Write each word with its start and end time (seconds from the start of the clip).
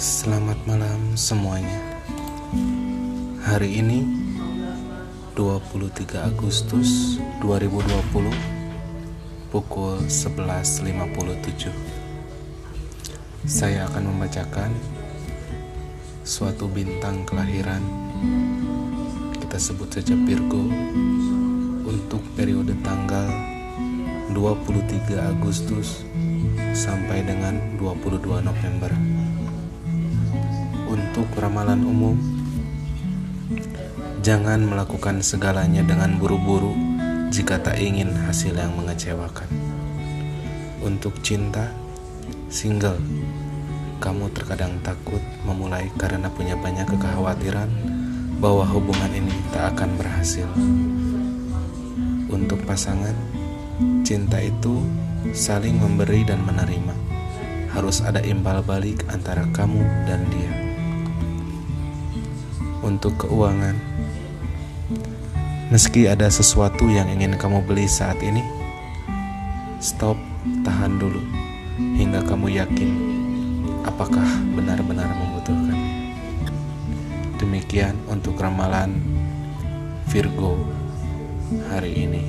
Selamat 0.00 0.56
malam 0.64 1.12
semuanya. 1.12 2.00
Hari 3.44 3.84
ini 3.84 4.00
23 5.36 6.24
Agustus 6.24 7.20
2020 7.44 8.32
pukul 9.52 10.00
11.57. 10.08 11.68
Saya 13.44 13.84
akan 13.92 14.16
membacakan 14.16 14.72
suatu 16.24 16.64
bintang 16.72 17.28
kelahiran 17.28 17.84
kita 19.36 19.60
sebut 19.60 20.00
saja 20.00 20.16
Virgo 20.16 20.64
untuk 21.84 22.24
periode 22.40 22.72
tanggal 22.80 23.28
23 24.32 25.36
Agustus 25.36 26.08
sampai 26.72 27.20
dengan 27.20 27.76
22 27.76 28.40
November. 28.40 28.96
Untuk 31.20 31.36
ramalan 31.36 31.84
umum, 31.84 32.16
jangan 34.24 34.56
melakukan 34.64 35.20
segalanya 35.20 35.84
dengan 35.84 36.16
buru-buru 36.16 36.72
jika 37.28 37.60
tak 37.60 37.76
ingin 37.76 38.08
hasil 38.24 38.56
yang 38.56 38.72
mengecewakan. 38.72 39.44
Untuk 40.80 41.20
cinta, 41.20 41.76
single, 42.48 42.96
kamu 44.00 44.32
terkadang 44.32 44.80
takut 44.80 45.20
memulai 45.44 45.92
karena 46.00 46.32
punya 46.32 46.56
banyak 46.56 46.88
kekhawatiran 46.88 47.68
bahwa 48.40 48.64
hubungan 48.64 49.12
ini 49.12 49.36
tak 49.52 49.76
akan 49.76 50.00
berhasil. 50.00 50.48
Untuk 52.32 52.64
pasangan, 52.64 53.12
cinta 54.08 54.40
itu 54.40 54.80
saling 55.36 55.76
memberi 55.76 56.24
dan 56.24 56.40
menerima. 56.48 56.96
Harus 57.76 58.00
ada 58.00 58.24
imbal 58.24 58.64
balik 58.64 59.04
antara 59.12 59.44
kamu 59.52 59.84
dan 60.08 60.24
dia. 60.32 60.39
Untuk 62.90 63.22
keuangan, 63.22 63.78
meski 65.70 66.10
ada 66.10 66.26
sesuatu 66.26 66.90
yang 66.90 67.06
ingin 67.06 67.38
kamu 67.38 67.62
beli 67.62 67.86
saat 67.86 68.18
ini, 68.18 68.42
stop, 69.78 70.18
tahan 70.66 70.98
dulu 70.98 71.22
hingga 71.78 72.26
kamu 72.26 72.50
yakin 72.50 72.90
apakah 73.86 74.26
benar-benar 74.58 75.06
membutuhkan. 75.06 75.78
Demikian 77.38 77.94
untuk 78.10 78.34
ramalan 78.42 78.98
Virgo 80.10 80.58
hari 81.70 81.94
ini. 81.94 82.26